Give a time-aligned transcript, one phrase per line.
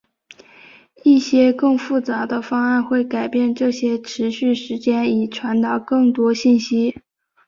[1.03, 6.99] 一些更复杂的方案会改变这些持续时间以传达更多信息。